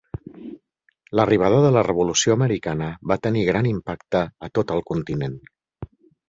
[1.19, 5.39] L'arribada de la revolució americana va tenir gran impacte a tot el continent.